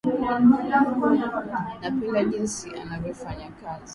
Napenda 1.81 2.19
jinsi 2.29 2.65
anavyofanya 2.81 3.47
kazi 3.61 3.89